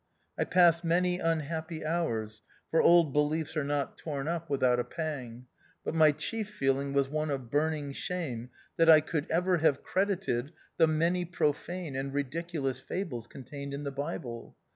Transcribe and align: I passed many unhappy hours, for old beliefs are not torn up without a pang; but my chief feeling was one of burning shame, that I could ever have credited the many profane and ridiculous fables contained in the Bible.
I 0.35 0.45
passed 0.45 0.83
many 0.83 1.19
unhappy 1.19 1.85
hours, 1.85 2.41
for 2.71 2.81
old 2.81 3.13
beliefs 3.13 3.55
are 3.55 3.63
not 3.63 3.99
torn 3.99 4.27
up 4.27 4.49
without 4.49 4.79
a 4.79 4.83
pang; 4.83 5.45
but 5.85 5.93
my 5.93 6.11
chief 6.11 6.49
feeling 6.49 6.91
was 6.91 7.07
one 7.07 7.29
of 7.29 7.51
burning 7.51 7.91
shame, 7.91 8.49
that 8.77 8.89
I 8.89 9.01
could 9.01 9.29
ever 9.29 9.57
have 9.57 9.83
credited 9.83 10.53
the 10.77 10.87
many 10.87 11.23
profane 11.23 11.95
and 11.95 12.15
ridiculous 12.15 12.79
fables 12.79 13.27
contained 13.27 13.75
in 13.75 13.83
the 13.83 13.91
Bible. 13.91 14.57